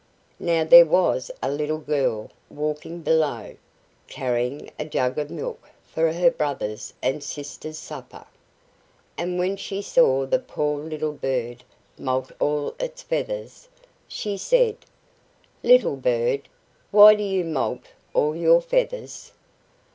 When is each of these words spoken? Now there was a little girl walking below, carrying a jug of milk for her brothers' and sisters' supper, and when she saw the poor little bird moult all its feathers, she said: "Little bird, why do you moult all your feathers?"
Now 0.39 0.63
there 0.63 0.87
was 0.87 1.29
a 1.43 1.51
little 1.51 1.77
girl 1.77 2.31
walking 2.49 3.01
below, 3.01 3.55
carrying 4.07 4.71
a 4.79 4.83
jug 4.83 5.19
of 5.19 5.29
milk 5.29 5.69
for 5.85 6.11
her 6.11 6.31
brothers' 6.31 6.91
and 7.03 7.23
sisters' 7.23 7.77
supper, 7.77 8.25
and 9.15 9.37
when 9.37 9.57
she 9.57 9.79
saw 9.83 10.25
the 10.25 10.39
poor 10.39 10.79
little 10.81 11.13
bird 11.13 11.63
moult 11.99 12.31
all 12.39 12.73
its 12.79 13.03
feathers, 13.03 13.67
she 14.07 14.37
said: 14.37 14.77
"Little 15.61 15.97
bird, 15.97 16.49
why 16.89 17.13
do 17.13 17.21
you 17.21 17.43
moult 17.45 17.83
all 18.15 18.35
your 18.35 18.59
feathers?" 18.59 19.31